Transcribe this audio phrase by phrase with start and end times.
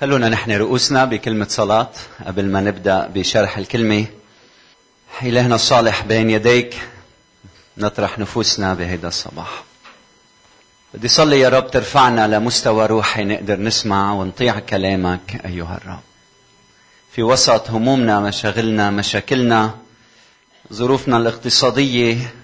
[0.00, 1.90] خلونا نحن رؤوسنا بكلمة صلاة
[2.26, 4.06] قبل ما نبدأ بشرح الكلمة.
[5.22, 6.88] إلهنا الصالح بين يديك
[7.78, 9.64] نطرح نفوسنا بهيدا الصباح.
[10.94, 16.02] بدي صلي يا رب ترفعنا لمستوى روحي نقدر نسمع ونطيع كلامك أيها الرب.
[17.12, 19.74] في وسط همومنا مشاغلنا مشاكلنا
[20.72, 22.34] ظروفنا الاقتصادية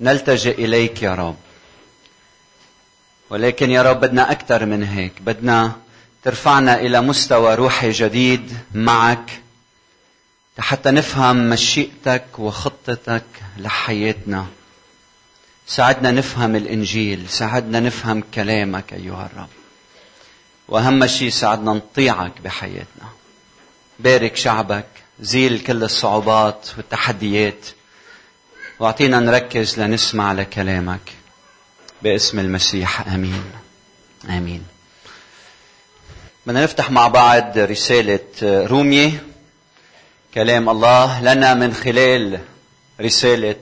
[0.00, 1.36] نلتجئ إليك يا رب.
[3.30, 5.12] ولكن يا رب بدنا أكثر من هيك.
[5.20, 5.72] بدنا
[6.24, 9.40] ترفعنا إلى مستوى روحي جديد معك
[10.58, 13.24] حتى نفهم مشيئتك وخطتك
[13.56, 14.46] لحياتنا.
[15.66, 19.48] ساعدنا نفهم الإنجيل ساعدنا نفهم كلامك أيها الرب.
[20.68, 23.08] وأهم شيء ساعدنا نطيعك بحياتنا.
[23.98, 24.86] بارك شعبك
[25.20, 27.66] زيل كل الصعوبات والتحديات
[28.78, 31.12] واعطينا نركز لنسمع لكلامك.
[32.02, 33.44] باسم المسيح آمين.
[34.28, 34.79] آمين.
[36.50, 39.22] بدنا نفتح مع بعض رسالة رومية.
[40.34, 42.40] كلام الله لنا من خلال
[43.00, 43.56] رسالة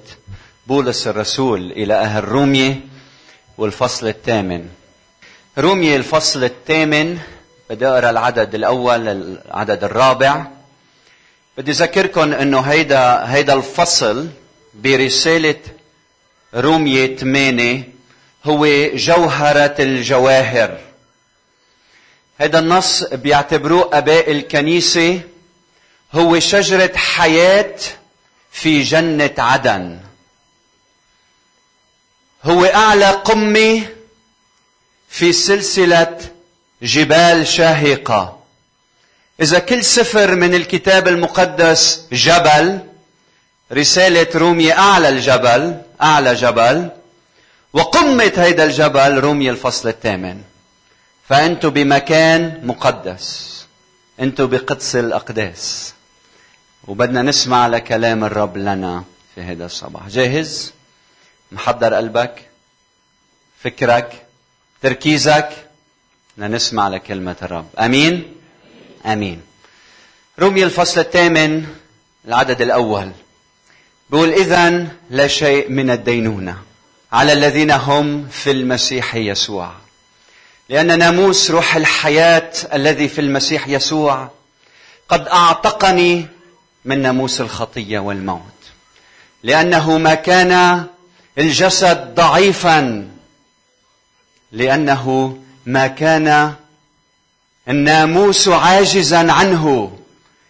[0.67, 2.81] بولس الرسول إلى أهل رومية
[3.59, 4.69] والفصل الثامن.
[5.59, 7.19] رومية الفصل الثامن
[7.71, 10.47] بدي أقرأ العدد الأول العدد الرابع.
[11.59, 14.29] بدي أذكركم أنه هيدا هيدا الفصل
[14.75, 15.61] برسالة
[16.55, 17.89] رومية 8
[18.45, 20.88] هو جوهرة الجواهر.
[22.41, 25.21] هذا النص بيعتبروه أباء الكنيسة
[26.13, 27.75] هو شجرة حياة
[28.53, 29.99] في جنة عدن.
[32.45, 33.83] هو أعلى قمة
[35.09, 36.19] في سلسلة
[36.83, 38.39] جبال شاهقة.
[39.41, 42.79] إذا كل سفر من الكتاب المقدس جبل
[43.73, 46.91] رسالة رومية أعلى الجبل أعلى جبل
[47.73, 50.43] وقمة هيدا الجبل رومية الفصل الثامن.
[51.29, 53.59] فأنتم بمكان مقدس.
[54.21, 55.95] أنتم بقدس الأقداس.
[56.87, 60.09] وبدنا نسمع لكلام الرب لنا في هذا الصباح.
[60.09, 60.73] جاهز؟
[61.53, 62.49] محضر قلبك؟
[63.63, 64.27] فكرك؟
[64.83, 65.51] تركيزك؟
[66.37, 67.67] لنسمع لكلمة الرب.
[67.79, 68.35] أمين؟
[69.07, 69.43] أمين.
[70.39, 71.67] رومي الفصل الثامن
[72.25, 73.11] العدد الأول.
[74.11, 76.63] بيقول إذا لا شيء من الدينونة
[77.13, 79.88] على الذين هم في المسيح يسوع.
[80.69, 84.31] لأن ناموس روح الحياة الذي في المسيح يسوع
[85.09, 86.27] قد أعتقني
[86.85, 88.43] من ناموس الخطية والموت.
[89.43, 90.85] لأنه ما كان
[91.39, 93.09] الجسد ضعيفا
[94.53, 96.55] لأنه ما كان
[97.69, 99.99] الناموس عاجزا عنه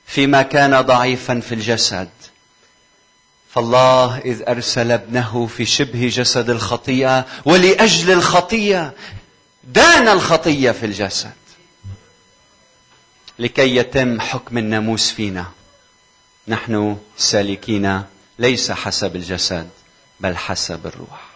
[0.06, 2.08] فيما كان ضعيفا في الجسد.
[3.54, 8.92] فالله إذ أرسل ابنه في شبه جسد الخطيئة ولأجل الخطية
[9.68, 11.30] دان الخطية في الجسد
[13.38, 15.46] لكي يتم حكم الناموس فينا.
[16.48, 18.02] نحن سالكين
[18.38, 19.68] ليس حسب الجسد
[20.20, 21.28] بل حسب الروح.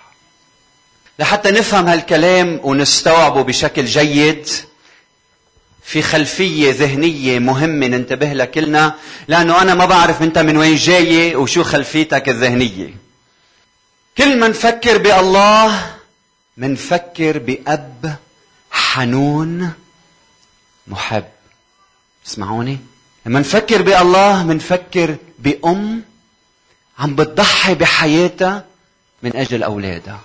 [1.19, 4.49] لحتى نفهم هالكلام ونستوعبه بشكل جيد
[5.83, 8.95] في خلفية ذهنية مهمة ننتبه لها كلنا
[9.29, 12.95] لأنه أنا ما بعرف أنت من وين جاي وشو خلفيتك الذهنية.
[14.19, 15.97] كل ما نفكر بألله
[16.57, 18.17] منفكر بأب
[18.73, 19.73] حنون
[20.87, 21.25] محب.
[22.27, 22.79] اسمعوني
[23.27, 26.03] لما نفكر بالله منفكر بأم
[26.99, 28.65] عم بتضحي بحياتها
[29.23, 30.21] من أجل أولادها.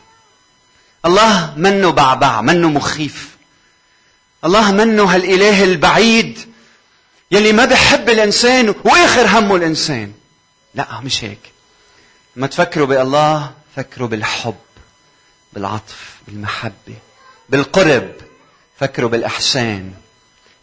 [1.06, 3.38] الله منه بعبع منه مخيف.
[4.46, 6.40] الله منه هالإله البعيد
[7.31, 10.14] يلي ما بحب الإنسان وآخر همه الإنسان.
[10.75, 11.40] لا مش هيك.
[12.35, 14.56] لما تفكروا بالله فكروا بالحب
[15.53, 16.96] بالعطف بالمحبة
[17.50, 18.12] بالقرب.
[18.79, 19.91] فكروا بالإحسان.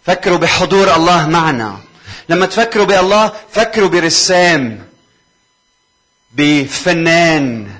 [0.06, 1.80] فكروا بحضور الله معنا.
[2.28, 4.86] لما تفكروا بالله فكروا برسام
[6.32, 7.70] بفنان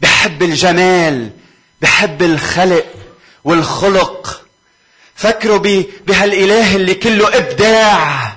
[0.00, 1.30] بحب الجمال
[1.82, 2.86] بحب الخلق
[3.44, 4.42] والخلق.
[5.14, 5.58] فكروا
[6.06, 8.36] بهالإله اللي كله إبداع.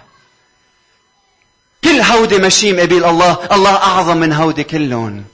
[1.83, 3.37] كل هودي ماشيين قبيل الله.
[3.51, 5.25] الله أعظم من هودي كلهم.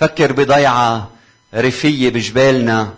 [0.00, 1.10] فكر بضيعة
[1.54, 2.94] ريفية بجبالنا.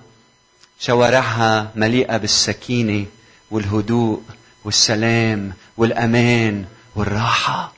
[0.80, 3.06] شوارعها مليئة بالسكينة
[3.50, 4.22] والهدوء
[4.64, 6.64] والسلام والأمان
[6.96, 7.72] والراحة.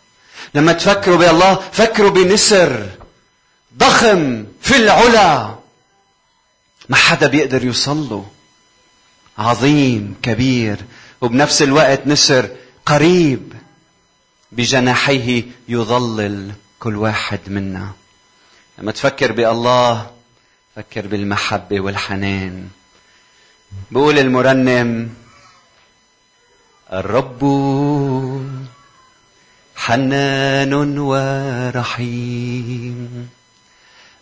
[0.55, 2.89] لما تفكروا بالله فكروا بنسر
[3.79, 5.55] ضخم في العلا.
[6.89, 8.27] ما حدا بيقدر يوصل له
[9.39, 10.79] عظيم كبير
[11.21, 12.51] وبنفس الوقت نسر
[12.87, 13.53] قريب.
[14.53, 17.93] بجناحيه يظلل كل واحد منا.
[18.79, 20.11] لما تفكر بالله
[20.77, 22.69] فكر بالمحبة والحنان.
[23.91, 25.09] بقول المرنم
[26.93, 27.43] الرب
[29.77, 32.49] حنان ورحيم.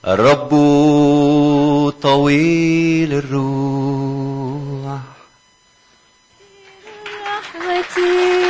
[0.06, 0.50] الرب
[2.02, 5.00] طويل الروح.
[7.26, 8.40] رحمتي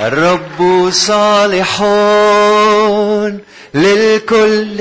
[0.00, 1.82] الرب صالح
[3.74, 4.78] للكل.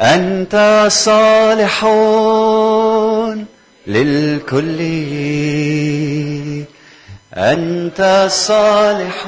[0.00, 1.84] أنت صالح
[3.86, 4.78] للكل.
[7.34, 9.26] أنت صالح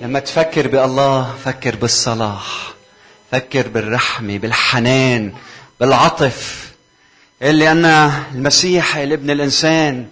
[0.00, 2.72] لما تفكر بالله فكر بالصلاح
[3.32, 5.32] فكر بالرحمة بالحنان
[5.80, 6.66] بالعطف.
[7.42, 7.84] اللي أن
[8.34, 10.06] المسيح الابن الإنسان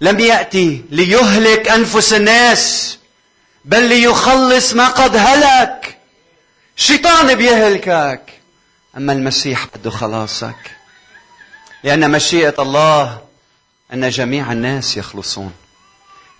[0.00, 2.98] لم يأتي ليهلك أنفس الناس
[3.64, 5.96] بل ليخلص ما قد هلك.
[6.76, 8.22] الشيطان بيهلكك.
[8.96, 10.76] أما المسيح بده خلاصك.
[11.84, 13.20] لأن مشيئة الله
[13.92, 15.52] أن جميع الناس يخلصون.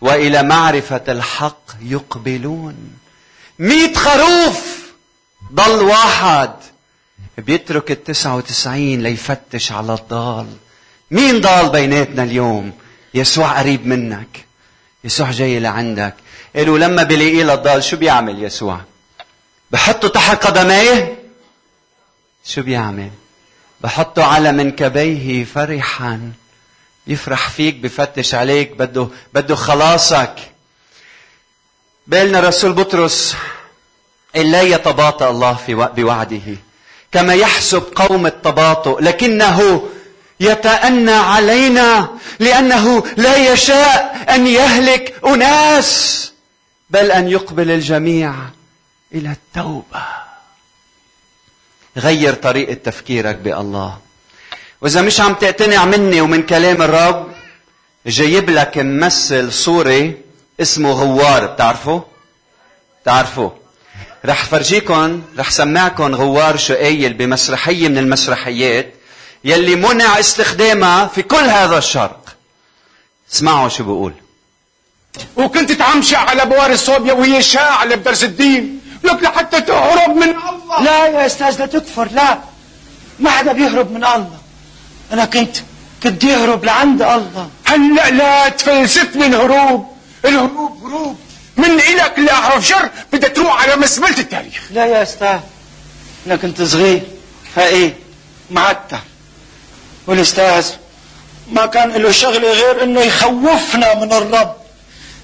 [0.01, 2.99] وإلى معرفة الحق يقبلون.
[3.59, 4.61] مئة خروف
[5.53, 6.53] ضل واحد.
[7.39, 10.47] بيترك التسعة وتسعين ليفتش على الضال.
[11.11, 12.73] مين ضال بيناتنا اليوم؟
[13.15, 14.45] يسوع قريب منك.
[15.05, 16.15] يسوع جاي لعندك.
[16.57, 18.81] قالوا لما بلاقيه للضال شو بيعمل يسوع؟
[19.71, 21.19] بحطه تحت قدميه؟
[22.45, 23.11] شو بيعمل؟
[23.81, 26.33] بحطه على منكبيه فرحا.
[27.07, 30.35] يفرح فيك بفتش عليك بده بده خلاصك.
[32.07, 33.37] بالنا رسول بطرس
[34.35, 36.57] لا يتباطأ الله في بوعده.
[37.13, 39.89] كما يحسب قوم التباطؤ لكنه
[40.41, 42.09] يتأنى علينا
[42.39, 46.33] لأنه لا يشاء أن يهلك أناس
[46.91, 48.35] بل أن يقبل الجميع.
[49.15, 50.03] إلى التوبة.
[51.97, 53.99] غير طريقة تفكيرك بالله.
[54.81, 57.33] وإذا مش عم تقتنع مني ومن كلام الرب
[58.07, 60.21] جايب لك ممثل سوري
[60.61, 62.05] اسمه غوار بتعرفه؟
[63.03, 63.53] بتعرفه.
[64.25, 68.95] رح فرجيكم رح سمعكم غوار شو قايل بمسرحية من المسرحيات
[69.45, 72.37] يلي منع استخدامها في كل هذا الشرق.
[73.33, 74.13] اسمعوا شو بقول.
[75.37, 78.76] وكنت تعمشق على بوار الصوبيا وهي شاعلة بدرس الدين.
[79.07, 80.83] لك لحتى تهرب من الله.
[80.83, 82.39] لا يا أستاذ لا تكفر لا.
[83.21, 84.39] ما حدا بيهرب من الله.
[85.13, 85.57] أنا كنت
[86.03, 87.51] كنت يهرب لعند الله.
[87.65, 89.87] هلا لا تفلسف من هروب.
[90.25, 91.19] الهروب هروب.
[91.57, 92.91] من إلك اللي أعرف شر.
[93.13, 94.63] بدها تروح على مسبلة التاريخ.
[94.71, 95.39] لا يا أستاذ
[96.27, 97.03] أنا كنت صغير.
[97.55, 97.95] فايه
[98.51, 98.99] معتر
[100.07, 100.67] والأستاذ
[101.53, 104.57] ما كان له شغله غير إنه يخوفنا من الرب.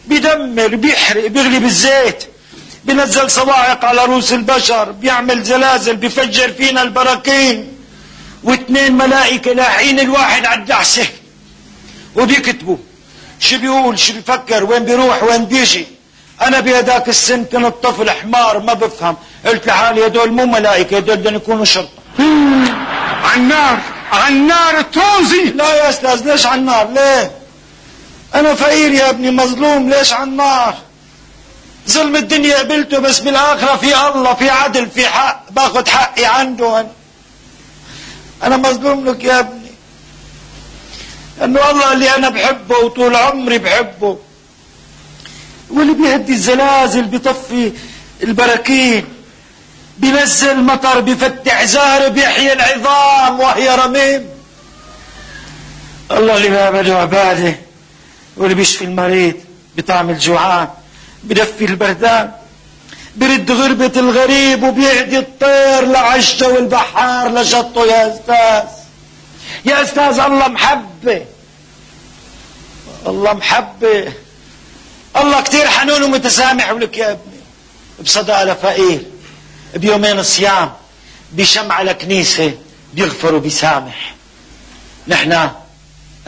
[0.06, 2.24] بيدمر بيحرق بيغلي بالزيت.
[2.84, 7.68] بينزل صواعق على رؤوس البشر بيعمل زلازل بيفجر فينا البراكين.
[8.42, 11.06] واثنين ملائكة لاحقين الواحد على الدعسة.
[12.16, 12.76] وبيكتبوا.
[13.40, 15.86] شو بيقول؟ شو بيفكر؟ وين بيروح؟ وين بيجي؟
[16.42, 19.16] أنا بهداك السن كنت طفل حمار ما بفهم.
[19.46, 22.02] قلت لحالي هدول مو ملائكة هدول بدهم يكونوا شرطة.
[23.36, 23.78] النار
[24.28, 27.30] النار تونزي لا يا أستاذ ليش على النار ليه؟
[28.34, 30.74] أنا فقير يا ابني مظلوم ليش على النار
[31.88, 35.44] ظلم الدنيا قبلته بس بالآخرة في الله في عدل في حق.
[35.50, 36.88] باخذ حقي عنده أنا
[38.42, 39.72] أنا مظلوم لك يا ابني.
[41.44, 44.18] انه الله اللي أنا بحبه وطول عمري بحبه.
[45.70, 47.72] واللي بيهدي الزلازل بيطفي
[48.22, 49.04] البراكين
[49.98, 54.26] بينزل مطر بيفتح زهر بيحيي العظام وهي رميم.
[56.10, 57.56] الله اللي بيعبده عباده
[58.36, 59.34] واللي بيشفي المريض
[59.76, 60.68] بطعم الجوعان.
[61.24, 62.32] بدفي البردان
[63.16, 68.68] برد غربة الغريب وبيهدي الطير لعشته والبحار لشطه يا أستاذ.
[69.64, 71.24] يا أستاذ الله محبة
[73.06, 74.12] الله محبة.
[75.16, 77.40] الله كتير حنون ومتسامح ولك يا ابني.
[78.00, 79.02] بصدقة لفقير
[79.74, 80.72] بيومين صيام
[81.32, 82.52] بشمع على كنيسة
[82.94, 84.14] بيغفر وبيسامح.
[85.08, 85.50] نحن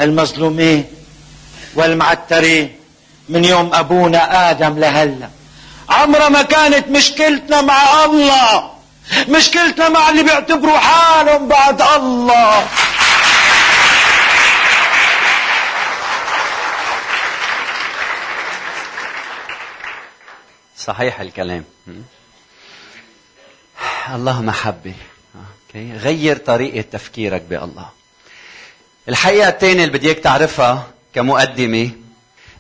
[0.00, 0.84] المظلومين
[1.74, 2.83] والمعترين.
[3.28, 5.28] من يوم أبونا آدم لهلا.
[5.88, 8.71] عمرها ما كانت مشكلتنا مع الله.
[9.28, 12.66] مشكلتنا مع اللي بيعتبروا حالهم بعد الله.
[20.78, 21.64] صحيح الكلام.
[24.14, 24.95] الله محبة.
[25.75, 27.88] غير طريقة تفكيرك بالله.
[29.09, 31.90] الحقيقة الثانية اللي بدي إياك تعرفها كمقدمة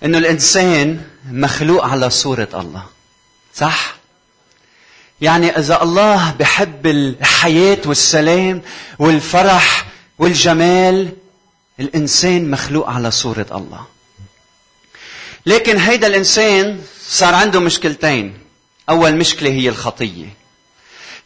[0.04, 2.84] إنه الإنسان مخلوق على صورة الله.
[3.54, 3.94] صح؟
[5.20, 8.62] يعني إذا الله بحب الحياة والسلام
[8.98, 9.86] والفرح
[10.18, 11.08] والجمال
[11.80, 13.86] الإنسان مخلوق على صورة الله.
[15.46, 18.38] لكن هيدا الإنسان صار عنده مشكلتين.
[18.88, 20.26] أول مشكلة هي الخطية.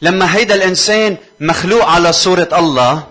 [0.02, 3.06] لما هيدا الإنسان مخلوق على صورة الله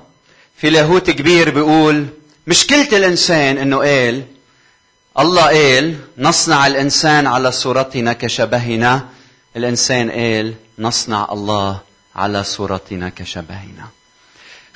[0.57, 2.07] في لاهوت كبير بيقول
[2.47, 4.23] مشكلة الإنسان إنه قال
[5.19, 9.07] الله قال نصنع الإنسان على صورتنا كشبهنا.
[9.55, 11.79] الإنسان قال نصنع الله
[12.15, 13.87] على صورتنا كشبهنا.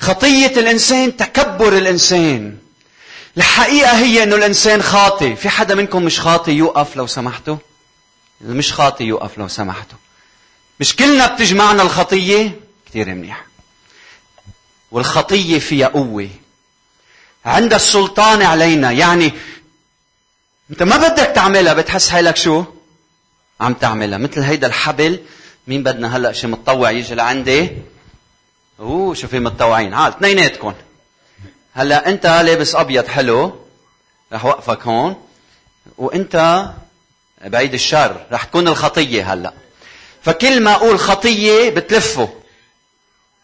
[0.00, 2.58] خطية الإنسان تكبر الإنسان.
[3.36, 7.56] الحقيقة هي أنه الإنسان خاطي في حدا منكم مش خاطي يوقف لو سمحتوا؟
[8.40, 9.98] مش خاطي يوقف لو سمحتوا.
[10.80, 13.44] مش كلنا بتجمعنا الخطية؟ كثير منيح.
[14.90, 16.28] والخطية فيها قوة.
[17.44, 18.90] عندها السلطان علينا.
[18.90, 19.32] يعني
[20.72, 22.64] انت ما بدك تعملها بتحس حالك شو؟
[23.60, 24.18] عم تعملها.
[24.18, 25.20] مثل هيدا الحبل
[25.66, 27.70] مين بدنا هلأ شي متطوع يجي لعندي؟
[28.80, 29.94] أوه شو في متطوعين.
[29.94, 30.74] عال اثنيناتكم.
[31.74, 33.66] هلأ انت لابس أبيض حلو.
[34.32, 35.16] رح وقفك هون.
[35.98, 36.66] وانت
[37.44, 39.52] بعيد الشر رح تكون الخطية هلأ.
[40.22, 42.28] فكل ما أقول خطية بتلفه.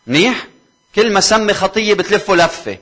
[0.07, 0.47] منيح؟
[0.95, 2.79] كل ما سمي خطية بتلفه لفة.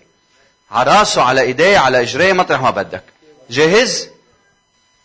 [0.71, 3.03] على راسه على إيديه على إجريه مطرح ما بدك.
[3.51, 4.16] جاهز؟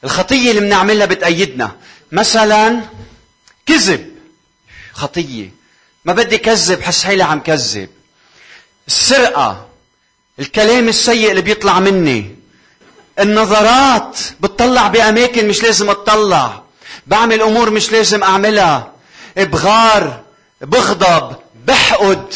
[0.04, 1.72] الخطية اللي بنعملها بتأيدنا.
[2.12, 2.82] مثلا
[3.66, 4.12] كذب.
[4.94, 5.50] خطية.
[6.06, 7.90] ما بدي كذب حس حالي عم كذب.
[8.88, 9.68] السرقة.
[10.40, 12.36] الكلام السيء اللي بيطلع مني.
[13.20, 14.20] النظرات.
[14.40, 16.64] بتطلع بأماكن مش لازم اطلع
[17.08, 18.92] بعمل أمور مش لازم أعملها.
[19.38, 20.24] بغار
[20.62, 21.36] بغضب.
[21.66, 22.34] بحقد.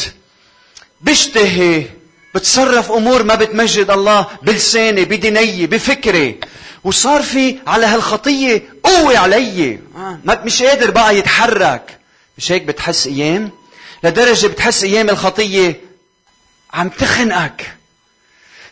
[1.01, 1.87] بشتهي.
[2.35, 4.27] بتصرف أمور ما بتمجد الله.
[4.41, 6.39] بلساني بدنيي بفكري.
[6.85, 9.79] وصار في على هالخطية قوة علي.
[9.97, 11.99] آه، مش قادر بقى يتحرك.
[12.37, 13.51] مش هيك بتحس أيام؟
[14.03, 15.81] لدرجة بتحس أيام الخطية
[16.73, 17.75] عم تخنقك.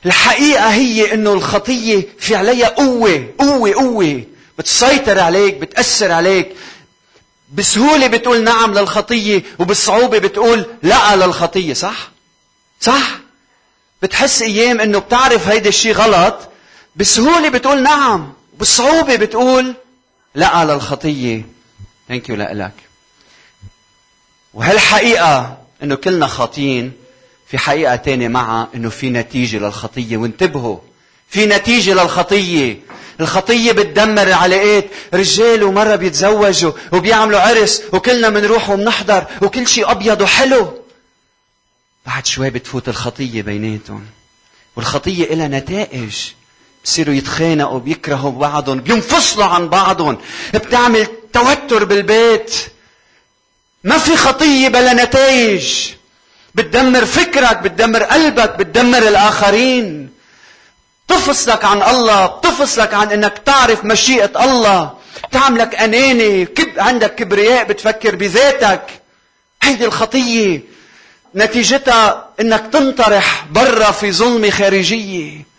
[0.05, 4.23] الحقيقة هي إنه الخطية في عليها قوة قوة قوة.
[4.57, 6.51] بتسيطر عليك بتأثر عليك.
[7.53, 12.11] بسهولة بتقول نعم للخطية وبالصعوبة بتقول لا للخطية صح؟
[12.81, 13.19] صح؟
[14.01, 16.52] بتحس أيام إنه بتعرف هيدا الشيء غلط
[16.95, 19.73] بسهولة بتقول نعم وبالصعوبة بتقول
[20.35, 21.45] لا للخطية
[22.07, 22.73] ثانك يو لك
[24.53, 26.91] وهالحقيقة إنه كلنا خاطين
[27.47, 30.17] في حقيقة تانية معها إنه في نتيجة للخطية.
[30.17, 30.77] وانتبهوا
[31.29, 32.79] في نتيجة للخطية.
[33.19, 40.83] الخطية بتدمر العلاقات رجال ومرة بيتزوجوا وبيعملوا عرس وكلنا بنروح وبنحضر وكل شيء أبيض وحلو.
[42.05, 44.05] بعد شوي بتفوت الخطية بيناتهم.
[44.75, 46.15] والخطية إلها نتائج.
[46.83, 50.17] بصيروا يتخانقوا بيكرهوا بعضهم بينفصلوا عن بعضهم
[50.53, 52.55] بتعمل توتر بالبيت.
[53.83, 55.89] ما في خطية بلا نتائج.
[56.55, 60.09] بتدمر فكرك بتدمر قلبك بتدمر الآخرين.
[61.07, 64.93] تفصلك عن الله بتفصلك عن إنك تعرف مشيئة الله.
[65.31, 68.81] تعملك أناني كب عندك كبرياء بتفكر بذاتك.
[69.63, 70.61] هيدي الخطية.
[71.35, 75.52] نتيجتها إنك تنطرح برا في ظلمة خارجية.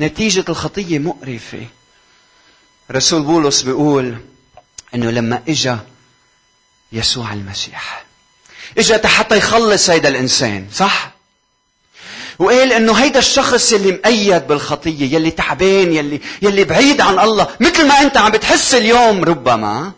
[0.00, 1.66] نتيجة الخطية مقرفة.
[2.90, 4.18] رسول بولس بيقول
[4.94, 5.78] إنه لما إجا
[6.92, 8.04] يسوع المسيح.
[8.78, 11.10] إجا حتى يخلص هيدا الإنسان صح؟
[12.38, 17.86] وقال إنه هيدا الشخص يلي مقيد بالخطية يلي تعبان يلي يلي بعيد عن الله مثل
[17.88, 19.92] ما أنت عم بتحس اليوم ربما.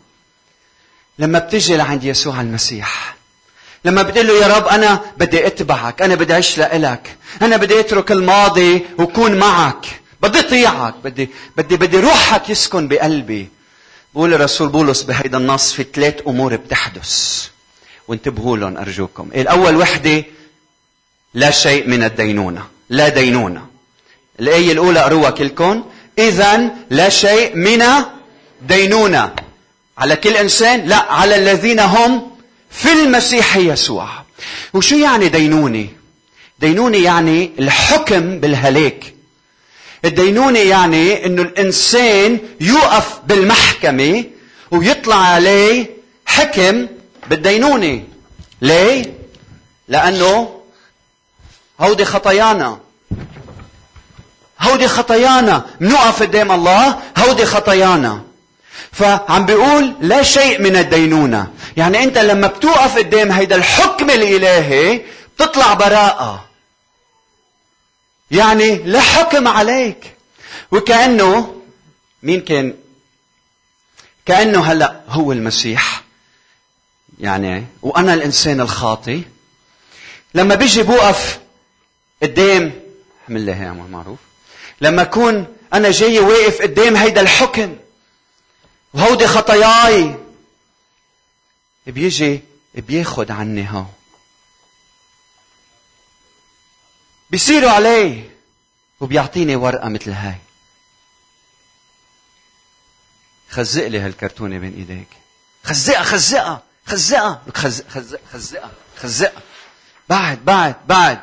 [1.18, 3.16] لما بتجي لعند يسوع المسيح
[3.84, 7.16] لما بتقول له يا رب أنا بدي أتبعك أنا بدي أعيش لإلك.
[7.42, 9.86] أنا بدي أترك الماضي وكون معك.
[10.22, 13.48] بدي أطيعك بدي بدي بدي روحك يسكن بقلبي.
[14.14, 17.46] بقول الرسول بولس بهيدا النص في ثلاث أمور بتحدث.
[18.08, 19.28] وانتبهوا لهم أرجوكم.
[19.34, 20.24] الأول وحدة
[21.34, 22.66] لا شيء من الدينونة.
[22.90, 23.66] لا دينونة.
[24.40, 25.84] الآية الأولى قروها كلكم.
[26.18, 27.84] إذا لا شيء من
[28.62, 29.32] دينونة
[29.98, 32.31] على كل إنسان لا على الذين هم
[32.72, 34.08] في المسيح يسوع.
[34.74, 35.86] وشو يعني دينونة
[36.58, 39.14] دينونة يعني الحكم بالهلاك.
[40.04, 44.24] الدينونة يعني إنه الإنسان يوقف بالمحكمة
[44.70, 45.90] ويطلع عليه
[46.26, 46.86] حكم
[47.30, 48.02] بالدينونة
[48.62, 49.14] ليه؟
[49.88, 50.60] لأنه
[51.80, 52.78] هودي خطايانا.
[54.60, 55.66] هودي خطايانا.
[55.80, 58.22] منوقف قدام الله هودي خطايانا.
[58.92, 61.51] فعم بيقول لا شيء من الدينونة.
[61.76, 65.02] يعني أنت لما بتوقف قدام هيدا الحكم الإلهي
[65.36, 66.48] بتطلع براءة.
[68.30, 70.14] يعني لا حكم عليك.
[70.72, 71.62] وكأنه
[72.22, 72.74] مين كان؟
[74.26, 76.02] كأنه هلأ هو المسيح.
[77.20, 79.22] يعني وأنا الإنسان الخاطي
[80.34, 81.40] لما بيجي بوقف
[82.22, 82.72] قدام
[83.28, 84.18] لي هي عمل معروف.
[84.80, 87.76] لما أكون أنا جاي واقف قدام هيدا الحكم
[88.94, 90.14] وهودي خطاياي
[91.86, 92.40] بيجي
[92.74, 93.84] بياخد عني
[97.30, 98.30] بيصيروا عليه
[99.00, 100.36] وبيعطيني ورقة مثل هاي.
[103.50, 105.08] خزق لي هالكرتونة بين إيديك.
[105.64, 107.42] خزقها خزقها خزقها.
[107.54, 109.42] خزق خزق خزقها خزقها.
[110.08, 111.20] بعد بعد بعد.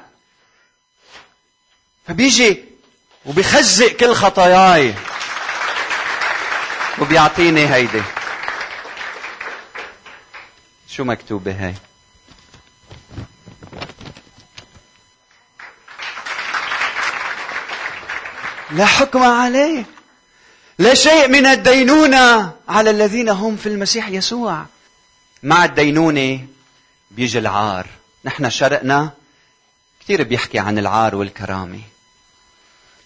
[2.07, 2.63] فبيجي
[3.25, 4.95] وبيخزق كل خطاياي.
[6.99, 8.03] وبيعطيني هيدي.
[10.99, 11.75] شو مكتوب بهاي؟
[18.71, 19.85] لا حكم عليه.
[20.79, 24.65] لا شيء من الدينونة على الذين هم في المسيح يسوع.
[25.43, 26.47] مع الدينونة
[27.11, 27.87] بيجي العار.
[28.25, 29.09] نحن شرقنا
[30.01, 31.81] كثير بيحكي عن العار والكرامة.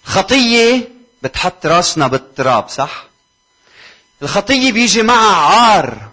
[0.04, 0.90] خطية
[1.24, 3.04] بتحط راسنا بالتراب صح؟
[4.22, 6.13] الخطية بيجي معها عار.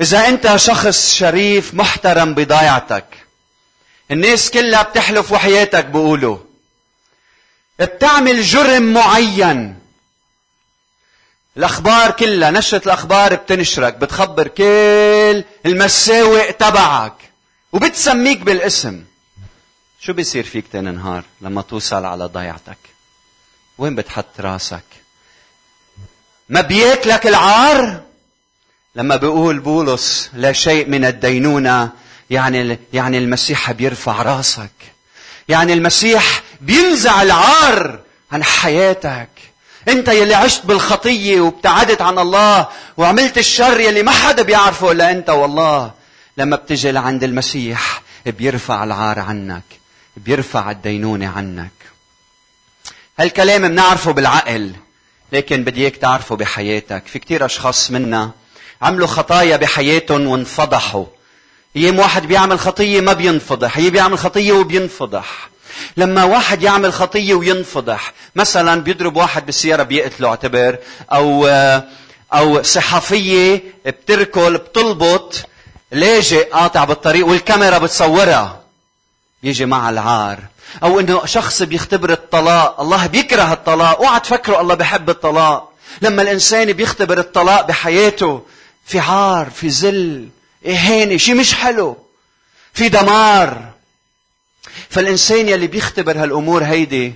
[0.00, 3.06] إذا أنت شخص شريف محترم بضايعتك
[4.10, 6.38] الناس كلها بتحلف وحياتك بقولوا
[7.78, 9.78] بتعمل جرم معين.
[11.56, 17.14] الأخبار كلها نشرة الأخبار بتنشرك بتخبر كل المساوئ تبعك
[17.72, 19.04] وبتسميك بالاسم.
[20.00, 22.78] شو بيصير فيك تاني نهار لما توصل على ضيعتك؟
[23.78, 24.84] وين بتحط راسك؟
[26.48, 28.02] ما بياكلك العار؟
[28.96, 31.90] لما بيقول بولس لا شيء من الدينونة
[32.30, 34.70] يعني يعني المسيح بيرفع راسك.
[35.48, 38.00] يعني المسيح بينزع العار
[38.32, 39.28] عن حياتك.
[39.88, 45.30] انت يلي عشت بالخطية وابتعدت عن الله وعملت الشر يلي ما حدا بيعرفه إلا انت
[45.30, 45.92] والله.
[46.36, 49.62] لما بتجي لعند المسيح بيرفع العار عنك
[50.16, 51.70] بيرفع الدينونة عنك.
[53.18, 54.72] هالكلام بنعرفه بالعقل
[55.32, 57.02] لكن بدي إياك تعرفه بحياتك.
[57.06, 58.30] في كتير أشخاص منا
[58.82, 61.04] عملوا خطايا بحياتهم وانفضحوا.
[61.76, 65.48] أيام واحد بيعمل خطية ما بينفضح هي بيعمل خطية وبينفضح.
[65.96, 70.78] لما واحد يعمل خطية وينفضح مثلا بيضرب واحد بالسيارة بيقتله اعتبر
[71.12, 71.46] أو
[72.32, 75.46] أو صحفية بتركل بتلبط
[75.92, 78.60] لاجئ قاطع بالطريق والكاميرا بتصورها.
[79.42, 80.38] يجي مع العار.
[80.82, 85.72] أو إنه شخص بيختبر الطلاق الله بيكره الطلاق اوعى تفكروا الله بحب الطلاق.
[86.02, 88.42] لما الإنسان بيختبر الطلاق بحياته
[88.84, 90.28] في عار في ذل
[90.66, 91.96] اهانه شيء مش حلو.
[92.74, 93.72] في دمار.
[94.90, 97.14] فالإنسان يلي بيختبر هالأمور هيدي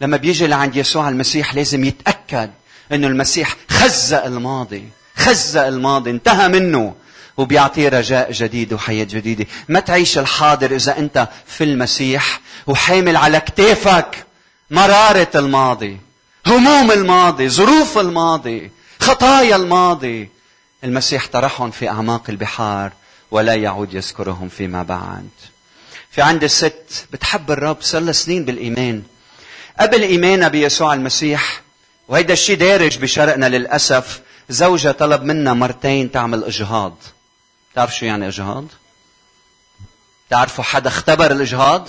[0.00, 2.50] لما بيجي لعند يسوع المسيح لازم يتأكد
[2.92, 6.94] إنه المسيح خزق الماضي خزق الماضي انتهى منه
[7.36, 9.46] وبيعطيه رجاء جديد وحياة جديدة.
[9.68, 14.26] ما تعيش الحاضر إذا أنت في المسيح وحامل على كتافك
[14.70, 15.98] مرارة الماضي
[16.46, 20.28] هموم الماضي ظروف الماضي خطايا الماضي.
[20.84, 22.92] المسيح طرحهم في أعماق البحار
[23.30, 25.28] ولا يعود يذكرهم فيما بعد
[26.10, 29.02] في عند الست بتحب الرب صار لها سنين بالإيمان
[29.80, 31.62] قبل إيمانها بيسوع المسيح
[32.08, 36.96] وهيدا الشيء دارج بشرقنا للأسف زوجها طلب منا مرتين تعمل إجهاض
[37.74, 38.64] تعرف شو يعني إجهاض؟
[40.30, 41.88] تعرفوا حدا اختبر الإجهاض؟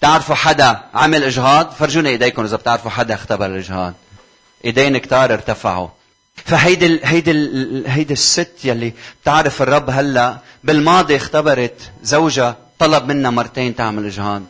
[0.00, 3.94] تعرفوا حدا عمل إجهاض؟ فرجوني إيديكم إذا بتعرفوا حدا اختبر الإجهاض.
[4.64, 5.88] إيدين كتار ارتفعوا.
[6.44, 13.30] فهيدي ال هيدي ال هيدي الست يلي بتعرف الرب هلا بالماضي اختبرت زوجها طلب منها
[13.30, 14.42] مرتين تعمل إجهاض.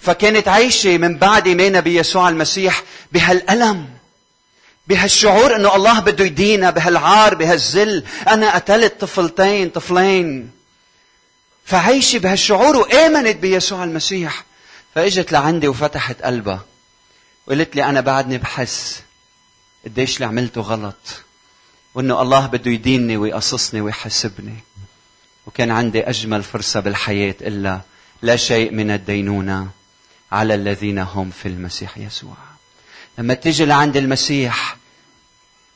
[0.00, 3.88] فكانت عايشة من بعد إيمانها بيسوع المسيح بهالألم
[4.86, 8.04] بهالشعور إنه الله بده يدينا بهالعار بهالذل.
[8.28, 10.50] أنا قتلت طفلتين طفلين.
[11.64, 14.44] فعيشي بهالشعور وآمنت بيسوع المسيح.
[14.94, 16.64] فإجت لعندي وفتحت قلبها
[17.46, 19.02] وقالت لي أنا بعدني بحس
[19.84, 20.96] قديش اللي عملته غلط.
[21.94, 24.56] وإنه الله بده يديني ويقصصني ويحاسبني.
[25.46, 27.80] وكان عندي أجمل فرصة بالحياة إلا
[28.22, 29.68] لا شيء من الدينونة
[30.32, 32.36] على الذين هم في المسيح يسوع.
[33.18, 34.76] لما تيجي لعند المسيح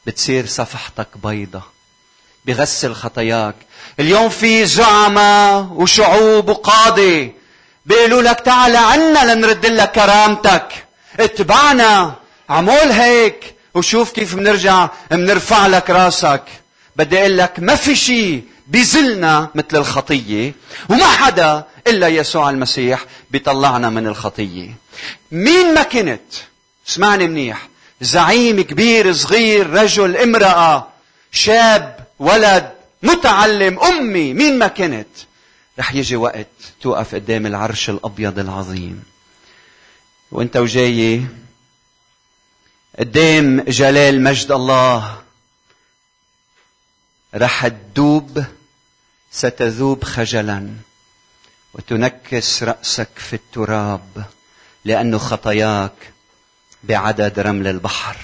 [0.06, 1.62] بتصير صفحتك بيضة
[2.44, 3.54] بغسل خطاياك.
[4.00, 7.32] اليوم في زعماء وشعوب وقاضي
[7.86, 10.86] بيقولوا لك تعال عنا لنرد لك كرامتك.
[11.20, 12.14] اتبعنا
[12.48, 13.53] عمول هيك.
[13.74, 16.42] وشوف كيف بنرجع بنرفع لك راسك.
[16.96, 20.54] بدي أقول لك ما في شيء بيزلنا مثل الخطية
[20.88, 24.74] وما حدا إلا يسوع المسيح بيطلعنا من الخطية.
[25.32, 26.20] مين ما كنت؟
[26.88, 27.68] اسمعني منيح.
[28.00, 30.88] زعيم كبير صغير رجل امرأة
[31.32, 32.70] شاب ولد
[33.02, 35.06] متعلم أمي مين ما كنت؟
[35.78, 36.46] رح يجي وقت
[36.80, 39.02] توقف قدام العرش الأبيض العظيم.
[40.32, 41.22] وأنت وجاي
[42.98, 45.22] قدام جلال مجد الله.
[47.34, 48.44] رح تذوب
[49.32, 50.70] ستذوب خجلا
[51.74, 54.24] وتنكس رأسك في التراب
[54.84, 55.92] لأن خطاياك
[56.84, 58.16] بعدد رمل البحر.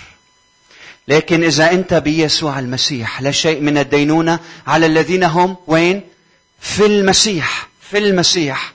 [1.09, 6.03] لكن إذا أنت بيسوع المسيح لا شيء من الدينونة على الذين هم وين؟
[6.61, 8.73] في المسيح في المسيح.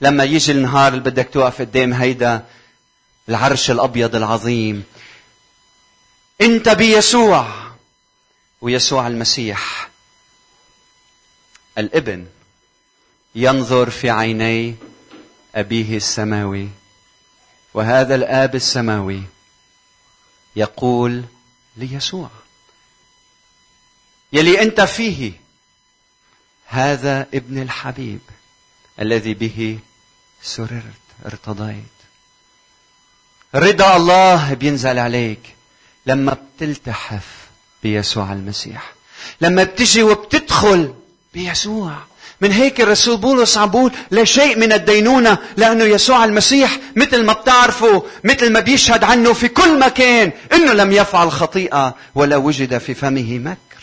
[0.00, 2.44] لما يجي النهار اللي بدك توقف قدام هيدا
[3.28, 4.84] العرش الأبيض العظيم.
[6.40, 7.70] أنت بيسوع.
[8.60, 9.90] ويسوع المسيح.
[11.78, 12.26] الابن
[13.34, 14.76] ينظر في عيني
[15.54, 16.68] أبيه السماوي
[17.74, 19.22] وهذا الآب السماوي
[20.56, 21.24] يقول
[21.76, 22.30] ليسوع
[24.32, 25.32] يلي أنت فيه
[26.66, 28.20] هذا ابن الحبيب
[29.00, 29.78] الذي به
[30.42, 31.84] سررت ارتضيت.
[33.54, 35.56] رضا الله بينزل عليك.
[36.10, 37.26] لما بتلتحف
[37.82, 38.92] بيسوع المسيح
[39.40, 40.94] لما بتجي وبتدخل
[41.34, 41.92] بيسوع.
[42.40, 47.32] من هيك الرسول بولس عم بقول لا شيء من الدينونة لأنه يسوع المسيح مثل ما
[47.32, 52.94] بتعرفوا مثل ما بيشهد عنه في كل مكان أنه لم يفعل خطيئة ولا وجد في
[52.94, 53.82] فمه مكر.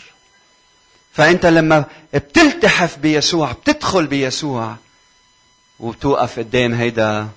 [1.12, 4.76] فأنت لما بتلتحف بيسوع بتدخل بيسوع
[5.80, 7.28] وبتوقف قدام هيدا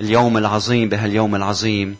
[0.00, 1.96] اليوم العظيم بهاليوم العظيم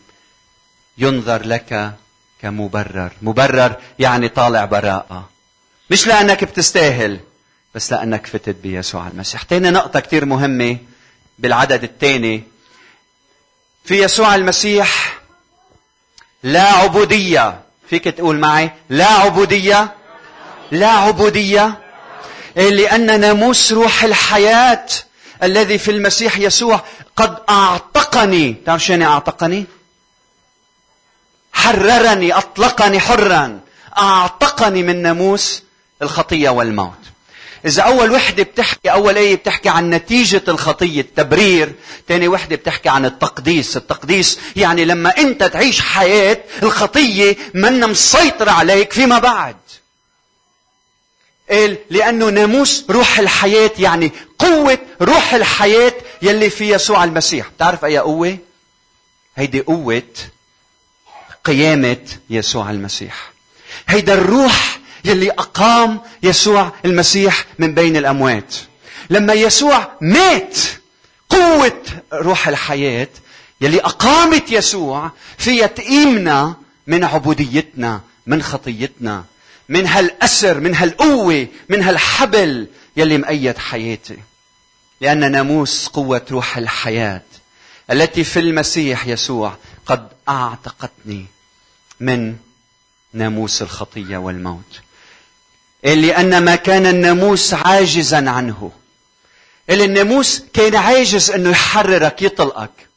[0.97, 1.93] ينظر لك
[2.41, 3.11] كمبرر.
[3.21, 5.29] مبرر يعني طالع براءة.
[5.89, 7.19] مش لأنك بتستاهل
[7.75, 9.43] بس لأنك فتت بيسوع المسيح.
[9.43, 10.77] تاني نقطة كتير مهمة
[11.39, 12.43] بالعدد الثاني
[13.85, 15.19] في يسوع المسيح
[16.43, 17.59] لا عبودية.
[17.89, 19.95] فيك تقول معي لا عبودية؟
[20.71, 21.77] لا عبودية.
[22.55, 24.85] لأن ناموس روح الحياة
[25.43, 26.81] الذي في المسيح يسوع
[27.15, 28.55] قد أعتقني.
[28.65, 29.65] تعرف شو يعني أعتقني؟
[31.57, 33.59] حررني أطلقني حرا
[33.97, 35.63] أعتقني من ناموس
[36.01, 36.97] الخطية والموت.
[37.65, 41.73] إذا أول وحدة بتحكي أول آية بتحكي عن نتيجة الخطية التبرير
[42.07, 43.77] ثاني وحدة بتحكي عن التقديس.
[43.77, 49.55] التقديس يعني لما أنت تعيش حياة الخطية من مسيطرة عليك فيما بعد.
[51.49, 57.47] قال لأنه ناموس روح الحياة يعني قوة روح الحياة يلي في يسوع المسيح.
[57.47, 58.37] بتعرف أي قوة؟
[59.35, 60.03] هيدي قوة
[61.47, 61.97] قيامة
[62.29, 63.31] يسوع المسيح.
[63.87, 68.55] هيدا الروح يلي أقام يسوع المسيح من بين الأموات.
[69.09, 70.57] لما يسوع مات
[71.29, 71.81] قوة
[72.13, 73.07] روح الحياة
[73.61, 76.55] يلي أقامت يسوع فيها تقيمنا
[76.87, 79.25] من عبوديتنا من خطيتنا
[79.69, 84.17] من هالأسر من هالقوة من هالحبل يلي مقيد حياتي.
[85.01, 87.21] لأن ناموس قوة روح الحياة
[87.91, 89.55] التي في المسيح يسوع
[89.85, 91.25] قد أعتقتني.
[91.99, 92.37] من
[93.13, 94.81] ناموس الخطية والموت.
[95.83, 98.71] لأن ما كان الناموس عاجزا عنه.
[99.69, 102.87] اللي الناموس كان عاجز إنه يحررك يطلقك.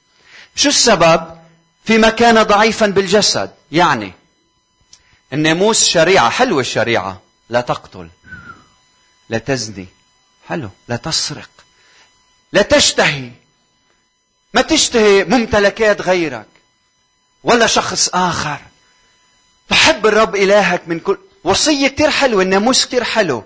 [0.54, 1.38] شو السبب؟
[1.84, 3.50] فيما كان ضعيفا بالجسد.
[3.72, 4.12] يعني
[5.32, 7.20] الناموس شريعة حلوة الشريعة.
[7.48, 8.08] لا تقتل
[9.28, 9.86] لا تزني.
[10.48, 11.50] حلو لا تسرق
[12.52, 13.30] لا تشتهي.
[14.54, 16.46] ما تشتهي ممتلكات غيرك
[17.44, 18.60] ولا شخص آخر.
[19.70, 23.44] تحب الرب إلهك من كل وصية كتير حلوة الناموس كتير حلو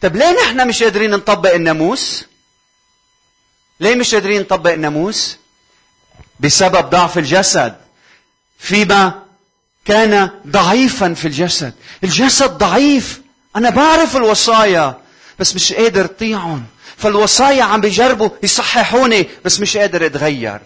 [0.00, 2.24] طب ليه نحن مش قادرين نطبق الناموس؟
[3.80, 5.36] ليه مش قادرين نطبق الناموس؟
[6.40, 7.76] بسبب ضعف الجسد.
[8.58, 9.22] فيما
[9.84, 11.72] كان ضعيفا في الجسد.
[12.04, 13.20] الجسد ضعيف.
[13.56, 15.00] أنا بعرف الوصايا
[15.38, 16.64] بس مش قادر أطيعهم.
[16.96, 20.60] فالوصايا عم بيجربوا يصححوني بس مش قادر أتغير.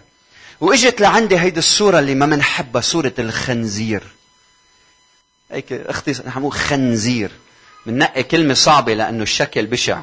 [0.61, 4.03] وإجت لعندي هيدي الصورة اللي ما منحبها صورة الخنزير.
[5.51, 7.31] هيك أختي نحن خنزير.
[7.87, 10.03] بننقي كلمة صعبة لأنه الشكل بشع.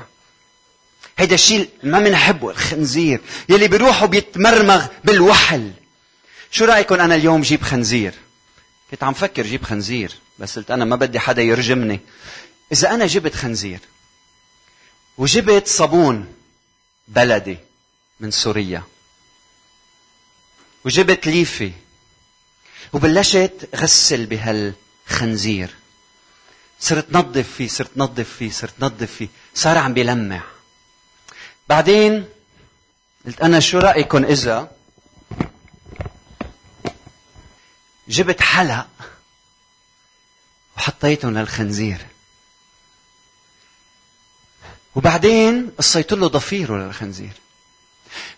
[1.18, 3.22] هيدا الشيء ما بنحبه الخنزير.
[3.50, 5.72] يلي بيروحوا بيتمرمغ بالوحل.
[6.52, 8.14] شو رأيكم أنا اليوم جيب خنزير؟
[8.92, 12.00] كنت عم فكر جيب خنزير بس قلت أنا ما بدي حدا يرجمني.
[12.72, 13.80] إذا أنا جبت خنزير
[15.18, 16.34] وجبت صابون
[17.08, 17.58] بلدي
[18.20, 18.84] من سوريا
[20.86, 21.72] وجبت ليفة
[22.94, 24.74] وبلشت غسل بهال
[25.08, 25.70] خنزير.
[26.80, 29.28] صرت نظف فيه صرت نظف فيه صرت نظف فيه.
[29.56, 30.42] صار عم بيلمع
[31.70, 32.30] بعدين
[33.26, 34.72] قلت أنا شو رايكم إذا
[38.08, 38.88] جبت حلق
[40.78, 42.06] وحطيتهم للخنزير.
[44.96, 47.34] وبعدين قصيت له ضفيره للخنزير.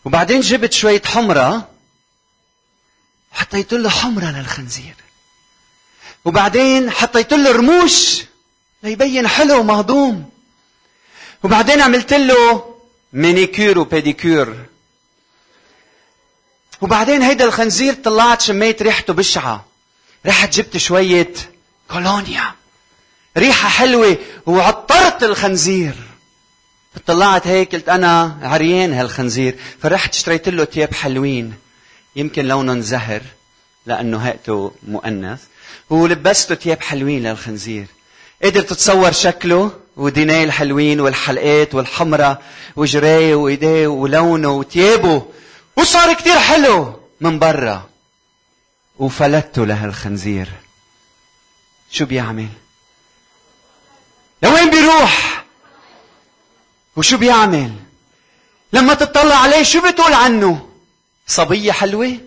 [0.05, 1.69] وبعدين جبت شوية حمرة
[3.31, 4.95] حطيت له حمرة للخنزير.
[6.25, 8.23] وبعدين حطيت له رموش
[8.83, 10.29] ليبين حلو مهضوم.
[11.43, 12.75] وبعدين عملت له
[13.13, 14.65] مينيكير وبيديكير.
[16.81, 19.65] وبعدين هيدا الخنزير طلعت شميت ريحته بشعة.
[20.25, 21.33] رحت جبت شوية
[21.91, 22.53] كولونيا.
[23.37, 25.95] ريحة حلوة وعطرت الخنزير.
[27.05, 29.55] طلعت هيك قلت أنا عريان هالخنزير.
[29.81, 31.53] فرحت اشتريت له ثياب حلوين.
[32.15, 33.21] يمكن لونهم زهر.
[33.85, 35.43] لأنه هيئته مؤنث.
[35.89, 37.85] ولبسته ثياب حلوين للخنزير.
[38.43, 42.41] قدر تتصور شكله ودينيه الحلوين والحلقات والحمرة
[42.75, 45.25] وجرايه وإيديه ولونه وثيابه.
[45.77, 47.89] وصار كتير حلو من برا.
[48.99, 50.49] وفلته لهالخنزير.
[51.91, 52.47] شو بيعمل؟
[54.43, 55.45] لوين بيروح؟
[56.95, 57.71] وشو بيعمل؟
[58.73, 60.69] لما تطلع عليه شو بتقول عنه؟
[61.27, 62.17] صبية حلوة؟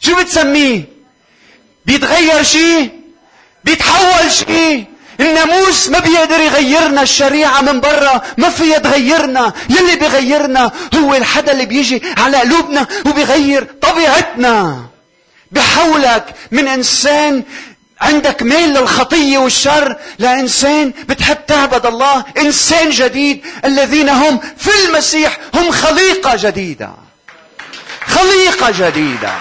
[0.00, 0.88] شو بتسميه؟
[1.86, 2.90] بيتغير شيء؟
[3.64, 4.84] بيتحول شيء؟
[5.20, 11.66] الناموس ما بيقدر يغيرنا الشريعة من برا ما فيها تغيرنا يلي بيغيرنا هو الحدا اللي
[11.66, 14.86] بيجي على قلوبنا وبيغير طبيعتنا.
[15.52, 17.42] بحولك من إنسان
[18.00, 23.46] عندك ميل للخطية والشر لإنسان بتحب تعبد الله إنسان جديد.
[23.64, 26.90] الذين هم في المسيح هم خليقة جديدة.
[28.06, 29.32] خليقة جديدة.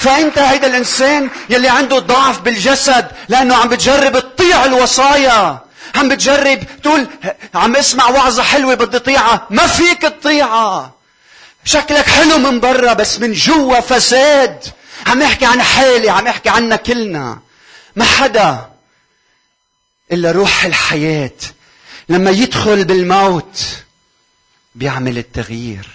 [0.00, 5.58] فأنت هيدا الإنسان يلي عنده ضعف بالجسد لأنه عم بتجرب تطيع الوصايا.
[5.94, 7.08] عم بتجرب تقول
[7.54, 9.46] عم اسمع وعظة حلوة بدي طيعها.
[9.50, 10.92] ما فيك تطيعها.
[11.64, 14.64] شكلك حلو من برا بس من جوا فساد.
[15.06, 17.38] عم احكي عن حالي عم احكي عنا كلنا.
[17.96, 18.70] ما حدا
[20.12, 21.38] إلا روح الحياة.
[22.08, 23.64] لما يدخل بالموت
[24.74, 25.88] بيعمل التغيير.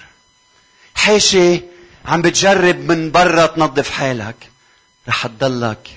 [0.96, 1.62] حاشي
[2.06, 4.36] عم بتجرب من برا تنظف حالك.
[5.08, 5.89] رح تضلك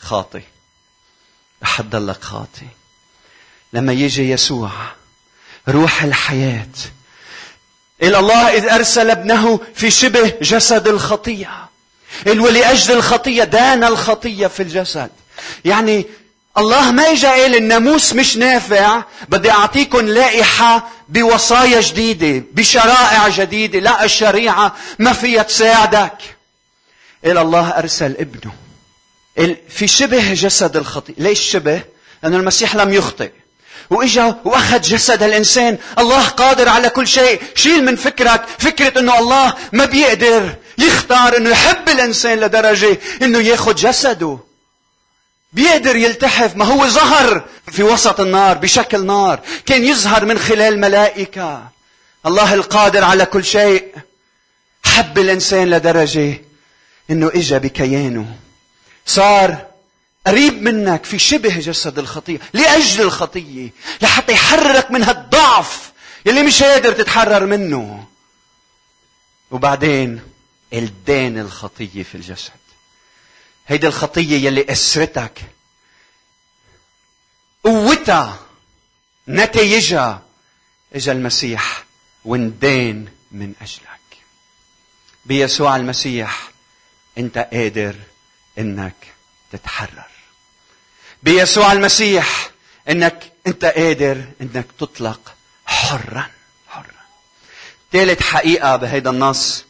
[0.00, 0.42] خاطي
[1.62, 2.66] رح تضلك خاطي
[3.72, 4.70] لما يجي يسوع
[5.68, 6.68] روح الحياة.
[8.02, 11.68] إلى الله إذ أرسل ابنه في شبه جسد الخطية.
[12.26, 15.10] ولأجل الخطية دان الخطية في الجسد.
[15.64, 16.06] يعني
[16.58, 24.04] الله ما اجى قال الناموس مش نافع بدي اعطيكم لائحة بوصايا جديدة بشرائع جديدة لا
[24.04, 26.18] الشريعة ما فيها تساعدك.
[27.24, 28.52] قال الله أرسل ابنه.
[29.68, 31.16] في شبه جسد الخطيئة.
[31.18, 31.82] ليش شبه؟
[32.22, 33.30] لأن المسيح لم يخطئ.
[33.90, 35.78] وإجا وأخذ جسد الإنسان.
[35.98, 37.42] الله قادر على كل شيء.
[37.54, 38.44] شيل من فكرك.
[38.58, 40.54] فكرة إنه الله ما بيقدر.
[40.78, 44.38] يختار إنه يحب الإنسان لدرجة إنه ياخذ جسده.
[45.54, 51.68] بيقدر يلتحف ما هو ظهر في وسط النار بشكل نار كان يظهر من خلال ملائكة.
[52.26, 53.94] الله القادر على كل شيء.
[54.84, 56.40] حب الإنسان لدرجة
[57.10, 58.36] إنه إجا بكيانه.
[59.06, 59.66] صار
[60.26, 63.70] قريب منك في شبه جسد الخطية لأجل الخطية
[64.02, 65.92] لحتى يحررك من هالضعف
[66.26, 68.04] يلي مش قادر تتحرر منه.
[69.50, 70.20] وبعدين
[70.72, 72.63] الدين الخطية في الجسد.
[73.66, 75.42] هيدي الخطية يلي أسرتك.
[77.64, 78.38] قوتها
[79.28, 80.22] نتائجها
[80.94, 81.84] إجا المسيح
[82.24, 84.00] وندين من أجلك.
[85.24, 86.50] بيسوع المسيح
[87.18, 87.96] أنت قادر
[88.58, 88.96] إنك
[89.52, 90.08] تتحرر.
[91.22, 92.50] بيسوع المسيح
[92.88, 95.34] إنك أنت قادر إنك تطلق
[95.66, 96.30] حرا
[96.68, 97.04] حرا.
[97.92, 99.64] ثالث حقيقة بهيدا النص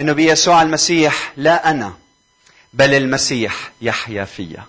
[0.00, 1.98] إنه بيسوع المسيح لا أنا
[2.76, 4.64] بل المسيح يحيا فيا.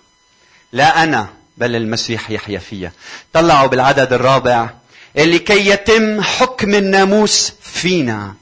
[0.72, 2.92] لا أنا بل المسيح يحيا فيا.
[3.32, 4.70] طلعوا بالعدد الرابع.
[5.16, 8.34] لكي يتم حكم الناموس فينا.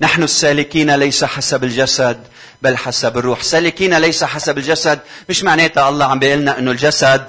[0.00, 2.22] نحن السالكين ليس حسب الجسد
[2.62, 3.42] بل حسب الروح.
[3.42, 7.26] سالكين ليس حسب الجسد مش معناتها الله عم بيقول لنا إنه الجسد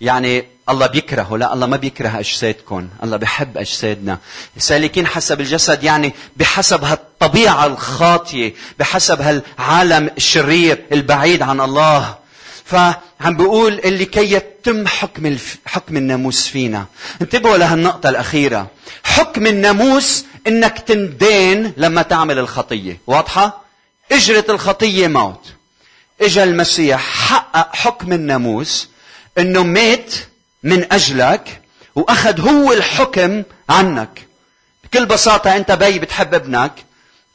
[0.00, 4.18] يعني الله بيكرهه لا الله ما بيكره أجسادكم الله بحب أجسادنا.
[4.58, 12.14] سالكين حسب الجسد يعني بحسب هالطبيعة الخاطيه بحسب هالعالم الشرير البعيد عن الله.
[12.64, 15.56] فعم بيقول اللي كي يتم حكم الف...
[15.66, 16.86] حكم الناموس فينا.
[17.22, 18.66] انتبهوا لهالنقطة الأخيرة.
[19.04, 23.00] حكم الناموس إنك تندين لما تعمل الخطية.
[23.06, 23.64] واضحة؟
[24.12, 25.52] اجرة الخطية موت.
[26.20, 28.88] إجا المسيح حقق حكم الناموس
[29.38, 30.14] إنه مات
[30.62, 31.62] من أجلك
[31.94, 34.26] وأخذ هو الحكم عنك.
[34.84, 36.72] بكل بساطة أنت بي بتحب ابنك.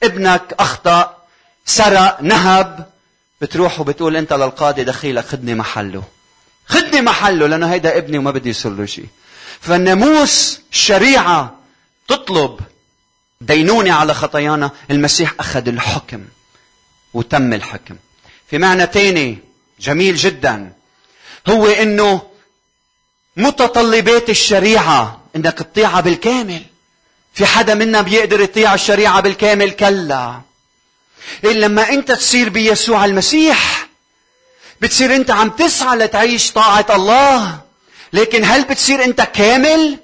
[0.03, 1.17] ابنك أخطأ
[1.65, 2.85] سرق نهب.
[3.41, 6.03] بتروح وبتقول أنت للقاضي دخيلك خدني محله.
[6.67, 9.07] خدني محله لأنه هيدا ابني وما بدي يصير له شيء.
[9.61, 11.55] فالناموس الشريعه
[12.07, 12.59] تطلب
[13.41, 14.71] دينونة على خطايانا.
[14.91, 16.25] المسيح أخذ الحكم
[17.13, 17.95] وتم الحكم.
[18.49, 19.37] في معنى تاني
[19.79, 20.73] جميل جدا
[21.49, 22.21] هو إنه
[23.37, 25.21] متطلبات الشريعة.
[25.35, 26.61] إنك تطيعها بالكامل.
[27.33, 30.41] في حدا منا بيقدر يطيع الشريعة بالكامل؟ كلا.
[31.43, 33.87] إيه لما أنت تصير بيسوع المسيح
[34.81, 37.59] بتصير أنت عم تسعى لتعيش طاعة الله.
[38.13, 39.97] لكن هل بتصير أنت كامل؟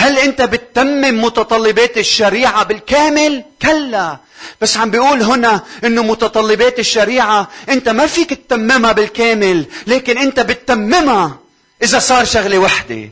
[0.00, 4.18] هل انت بتتمم متطلبات الشريعة بالكامل؟ كلا.
[4.60, 11.38] بس عم بيقول هنا إنه متطلبات الشريعة انت ما فيك تتممها بالكامل، لكن انت بتتممها
[11.82, 13.10] إذا صار شغلة وحدة.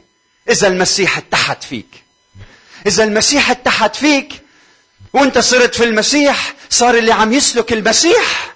[0.51, 2.05] إذا المسيح اتحد فيك.
[2.87, 4.33] إذا المسيح اتحد فيك
[5.12, 8.55] وانت صرت في المسيح صار اللي عم يسلك المسيح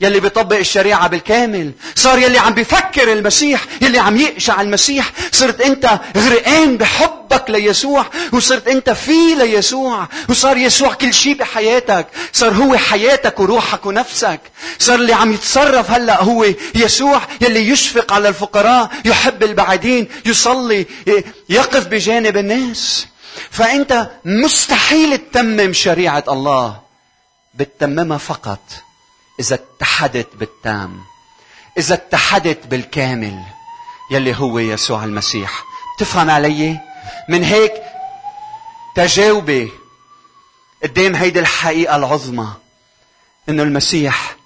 [0.00, 1.72] يلي بيطبق الشريعة بالكامل.
[1.94, 5.12] صار يلي عم بيفكر المسيح يلي عم يقشع المسيح.
[5.32, 12.06] صرت انت غرقان بحبك ليسوع وصرت انت فيه ليسوع وصار يسوع كل شيء بحياتك.
[12.32, 14.40] صار هو حياتك وروحك ونفسك.
[14.78, 20.86] صار اللي عم يتصرف هلأ هو يسوع يلي يشفق على الفقراء يحب البعيدين يصلي
[21.48, 23.06] يقف بجانب الناس.
[23.50, 26.80] فانت مستحيل تتمم شريعة الله
[27.54, 28.60] بتتممها فقط.
[29.40, 31.04] إذا اتحدت بالتام
[31.78, 33.44] إذا اتحدت بالكامل
[34.10, 35.64] يلي هو يسوع المسيح.
[35.98, 36.80] تفهم علي؟
[37.28, 37.72] من هيك
[38.96, 39.72] تجاوبي
[40.82, 42.52] قدام هيدي الحقيقة العظمى
[43.48, 44.36] إنه المسيح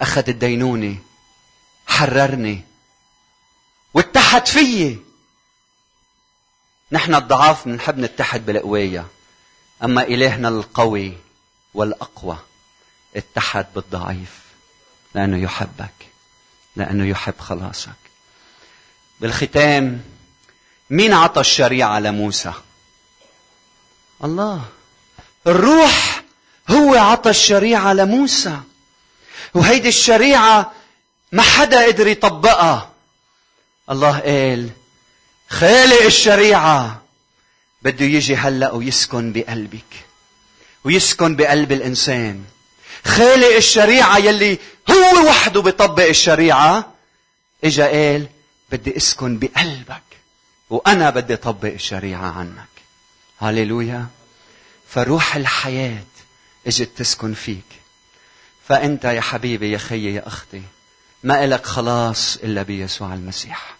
[0.00, 0.96] أخذ الدينونة
[1.86, 2.64] حررني
[3.94, 4.98] واتحد فيي.
[6.92, 9.06] نحن الضعاف بنحب نتحد بالقوية
[9.82, 11.18] أما إلهنا القوي
[11.74, 12.38] والأقوى.
[13.16, 14.40] اتحد بالضعيف
[15.14, 15.94] لأنه يحبك
[16.76, 17.90] لأنه يحب خلاصك.
[19.20, 20.02] بالختام
[20.90, 22.52] مين عطى الشريعة لموسى؟
[24.24, 24.64] الله.
[25.46, 26.22] الروح
[26.70, 28.60] هو عطى الشريعة لموسى.
[29.54, 30.72] وهيدي الشريعة
[31.32, 32.90] ما حدا قدر يطبقها.
[33.90, 34.70] الله قال
[35.48, 37.02] خالق الشريعة.
[37.82, 40.06] بده يجي هلأ ويسكن بقلبك.
[40.84, 42.44] ويسكن بقلب الإنسان.
[43.06, 44.58] خالق الشريعة يلي
[44.90, 46.92] هو وحده بيطبق الشريعة.
[47.64, 48.26] إجا قال
[48.72, 50.02] بدي أسكن بقلبك
[50.70, 52.68] وأنا بدي اطبق الشريعة عنك.
[53.40, 54.06] هاليلويا.
[54.88, 56.04] فروح الحياة
[56.66, 57.64] إجت تسكن فيك.
[58.68, 60.62] فأنت يا حبيبي يا خيي يا أختي
[61.22, 63.76] ما إلك خلاص إلا بيسوع المسيح.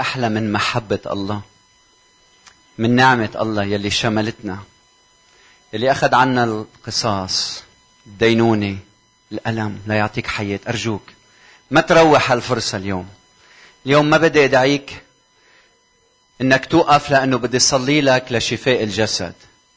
[0.00, 1.42] أحلى من محبة الله
[2.78, 4.58] من نعمة الله يلي شملتنا
[5.72, 7.62] يلي أخذ عنا القصاص.
[8.06, 8.78] الدينونة
[9.32, 11.02] الألم ليعطيك حياة أرجوك
[11.70, 13.08] ما تروح هالفرصة اليوم.
[13.86, 15.02] اليوم ما بدي أدعيك
[16.40, 19.32] إنك توقف لأنه بدي صلي لك لشفاء الجسد.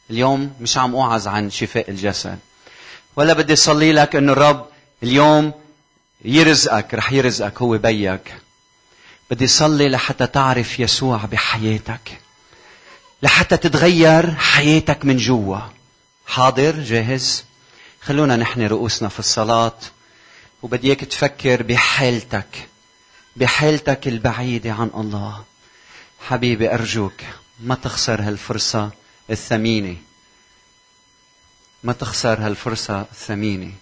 [0.10, 2.40] اليوم مش عم أوعظ عن شفاء الجسد.
[3.16, 4.66] ولا بدي صلي لك إنه الرب
[5.04, 5.54] اليوم
[6.26, 8.34] يرزقك رح يرزقك هو بيك.
[9.32, 12.20] بدي صلي لحتى تعرف يسوع بحياتك.
[13.24, 15.60] لحتى تتغير حياتك من جوا.
[16.26, 17.44] حاضر؟ جاهز؟
[18.08, 19.78] خلونا نحن رؤوسنا في الصلاة
[20.64, 22.70] وبدي اياك تفكر بحالتك
[23.36, 25.44] بحالتك البعيدة عن الله.
[26.20, 27.22] حبيبي أرجوك
[27.60, 28.92] ما تخسر هالفرصة
[29.30, 29.98] الثمينة.
[31.84, 33.74] ما تخسر هالفرصة الثمينة.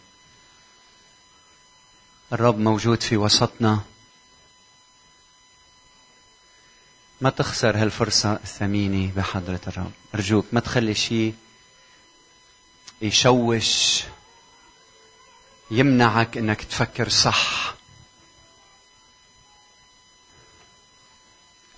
[2.33, 3.79] الرب موجود في وسطنا.
[7.21, 9.91] ما تخسر هالفرصة الثمينة بحضرة الرب.
[10.15, 11.33] أرجوك ما تخلي شيء
[13.03, 14.03] يشوش
[15.71, 17.73] يمنعك إنك تفكر صح.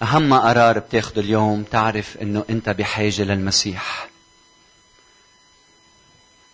[0.02, 4.08] أهم قرار بتاخده اليوم تعرف إنه أنت بحاجة للمسيح.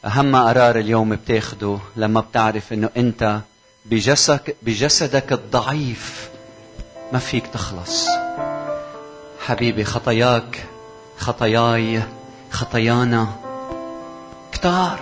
[0.06, 3.42] أهم قرار اليوم بتاخده لما بتعرف إنه أنت
[3.86, 6.30] بجسدك بجسدك الضعيف
[7.14, 8.06] ما فيك تخلص.
[9.40, 10.66] حبيبي خطاياك
[11.18, 12.04] خطاياي
[12.52, 13.41] خطايانا
[14.62, 15.00] كتار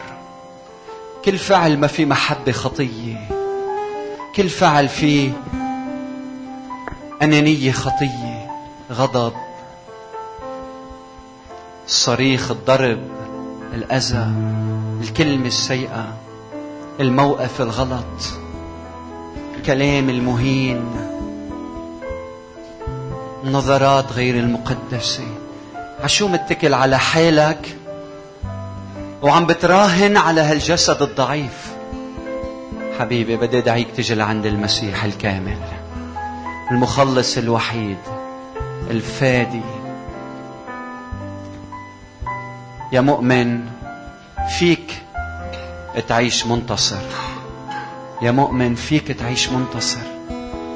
[1.26, 3.30] كل فعل ما في محبة خطية.
[4.36, 5.32] كل فعل فيه
[7.22, 8.52] أنانية خطية.
[8.92, 9.34] غضب.
[11.88, 13.00] الصريخ الضرب
[13.74, 14.32] الأذى
[15.02, 16.18] الكلمة السيئة
[17.00, 18.24] الموقف الغلط
[19.56, 20.84] الكلام المهين
[23.44, 25.28] النظرات غير المقدسة.
[26.04, 27.79] عشو متكل على حالك؟
[29.22, 31.74] وعم بتراهن على هالجسد الضعيف.
[33.00, 35.58] حبيبي بدي ادعيك تجي لعند المسيح الكامل.
[36.72, 37.98] المخلص الوحيد
[38.92, 39.62] الفادي.
[42.92, 43.66] يا مؤمن
[44.60, 44.94] فيك
[46.08, 47.02] تعيش منتصر.
[48.22, 50.08] يا مؤمن فيك تعيش منتصر.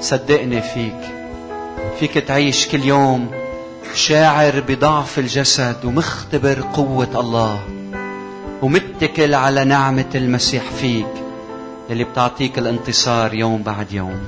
[0.01, 1.01] صدقني فيك.
[1.99, 3.31] فيك تعيش كل يوم
[3.95, 7.82] شاعر بضعف الجسد ومختبر قوة الله.
[8.63, 11.07] ومتكل على نعمة المسيح فيك
[11.89, 14.25] اللي بتعطيك الانتصار يوم بعد يوم.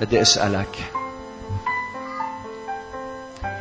[0.00, 0.78] بدي أسألك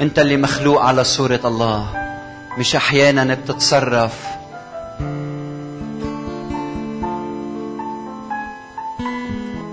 [0.02, 1.88] أنت اللي مخلوق على صورة الله
[2.58, 4.26] مش أحيانا بتتصرف؟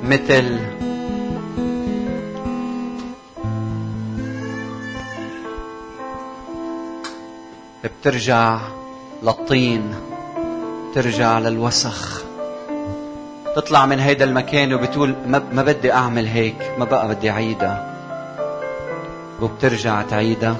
[0.03, 0.78] مثل
[7.89, 8.59] بترجع
[9.22, 9.95] للطين
[10.95, 12.22] ترجع للوسخ.
[13.57, 17.95] تطلع من هيدا المكان وبتقول ما, بدي أعمل هيك ما بقى بدي اعيدها
[19.43, 20.57] وبترجع تعيدها.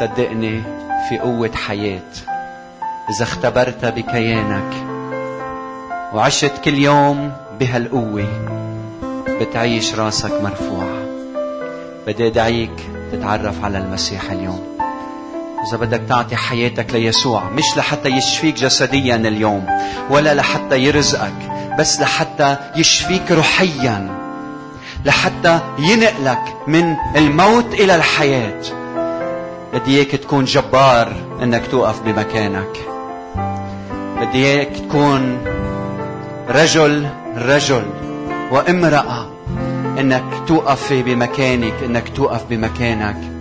[0.00, 0.62] صدقني
[1.08, 2.12] في قوة حياة.
[3.10, 4.74] إذا اختبرتها بكيانك
[6.14, 8.26] وعشت كل يوم بهالقوة
[9.40, 10.86] بتعيش راسك مرفوع.
[12.06, 14.75] بدي أدعيك تتعرف على المسيح اليوم.
[15.68, 19.66] إذا بدك تعطي حياتك ليسوع مش لحتى يشفيك جسديا اليوم
[20.10, 24.26] ولا لحتى يرزقك بس لحتى يشفيك روحيا
[25.04, 28.62] لحتى ينقلك من الموت إلى الحياة.
[29.74, 31.12] بدي إياك تكون جبار
[31.42, 32.76] إنك توقف بمكانك.
[34.20, 35.38] بدي إياك تكون
[36.48, 37.84] رجل رجل
[38.50, 39.30] وامرأة
[39.98, 43.35] إنك توقف بمكانك إنك توقف بمكانك.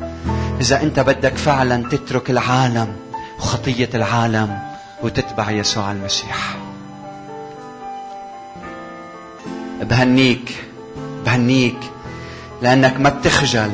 [0.61, 2.95] إذا أنت بدك فعلا تترك العالم
[3.39, 4.59] وخطية العالم
[5.03, 6.55] وتتبع يسوع المسيح.
[9.81, 10.55] بهنيك
[11.25, 11.77] بهنيك
[12.61, 13.71] لأنك ما بتخجل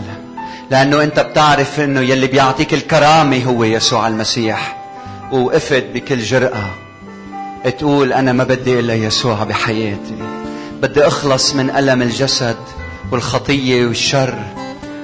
[0.72, 4.78] لأنه أنت بتعرف إنه يلي بيعطيك الكرامة هو يسوع المسيح.
[5.32, 6.70] ووقفت بكل جرأة.
[7.80, 10.16] تقول أنا ما بدي إلا يسوع بحياتي.
[10.82, 12.58] بدي أخلص من ألم الجسد
[13.12, 14.61] والخطية والشر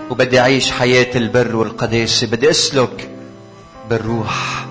[0.10, 2.28] وبدي أعيش حياة البر والقداسة.
[2.28, 3.10] بدي أسلك
[3.90, 4.66] بالروح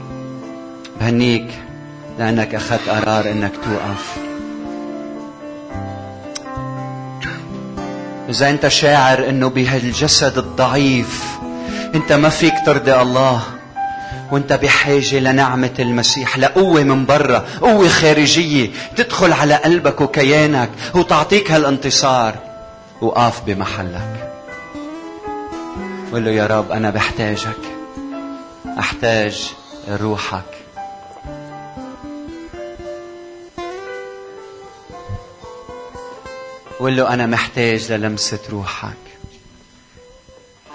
[1.01, 1.49] بهنيك
[2.19, 4.17] لأنك أخذت قرار إنك توقف.
[8.29, 11.25] إذا أنت شاعر أنه بهالجسد الضعيف
[11.95, 13.43] أنت ما فيك ترضي الله
[14.33, 18.71] وأنت بحاجة لنعمة المسيح لقوة من برا قوة خارجية.
[18.97, 22.35] تدخل على قلبك وكيانك وتعطيك هالانتصار.
[23.01, 24.36] وقاف بمحلك.
[26.13, 27.59] قل له يا رب أنا بحتاجك.
[28.79, 29.55] أحتاج
[29.89, 30.43] روحك.
[36.81, 38.97] وقل له أنا محتاج للمسة روحك.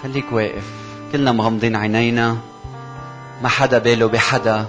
[0.03, 0.63] خليك واقف.
[1.11, 2.37] كلنا مغمضين عينينا.
[3.41, 4.65] ما حدا باله بحدا.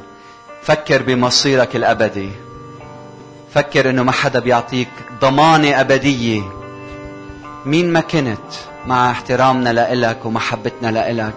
[0.62, 2.30] فكر بمصيرك الأبدي.
[3.54, 4.88] فكر إنه ما حدا بيعطيك
[5.20, 6.42] ضمانة أبدية.
[7.66, 8.72] مين ما كنت.
[8.87, 11.35] مع احترامنا لإلك ومحبتنا لإلك.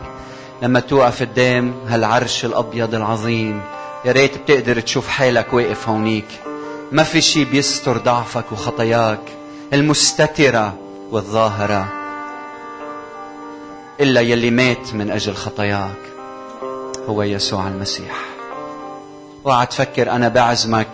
[0.61, 3.61] لما توقف قدام هالعرش الأبيض العظيم
[4.05, 6.27] يا ريت بتقدر تشوف حالك واقف هونيك.
[6.91, 9.19] ما في شي بيستر ضعفك وخطاياك
[9.73, 10.73] المستترة
[11.11, 11.87] والظاهرة
[13.99, 15.97] إلا يلي مات من أجل خطاياك.
[17.09, 18.15] هو يسوع المسيح.
[19.45, 20.87] اوعى تفكر أنا بعزمك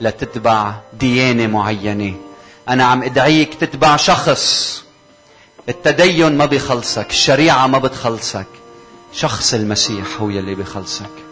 [0.00, 2.14] لتتبع ديانة معينة.
[2.68, 4.84] أنا عم أدعيك تتبع شخص
[5.68, 8.46] التدين ما بيخلصك الشريعة ما بتخلصك.
[9.12, 11.27] شخص المسيح هو يلي بيخلصك.